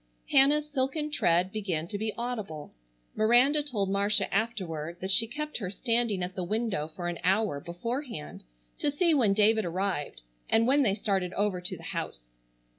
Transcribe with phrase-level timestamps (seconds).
[0.31, 2.73] Hannah's silken tread began to be audible.
[3.15, 7.59] Miranda told Marcia afterward that she kept her standing at the window for an hour
[7.59, 8.43] beforehand
[8.79, 12.37] to see when David arrived, and when they started over to the house.